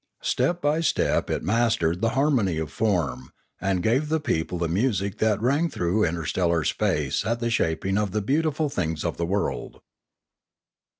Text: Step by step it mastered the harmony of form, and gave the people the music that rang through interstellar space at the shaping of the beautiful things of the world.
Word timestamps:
Step 0.23 0.63
by 0.63 0.81
step 0.81 1.29
it 1.29 1.43
mastered 1.43 2.01
the 2.01 2.09
harmony 2.17 2.57
of 2.57 2.71
form, 2.71 3.31
and 3.59 3.83
gave 3.83 4.09
the 4.09 4.19
people 4.19 4.57
the 4.57 4.67
music 4.67 5.19
that 5.19 5.39
rang 5.39 5.69
through 5.69 6.03
interstellar 6.03 6.63
space 6.63 7.23
at 7.23 7.39
the 7.39 7.51
shaping 7.51 7.99
of 7.99 8.09
the 8.09 8.19
beautiful 8.19 8.67
things 8.67 9.05
of 9.05 9.17
the 9.17 9.27
world. 9.27 9.79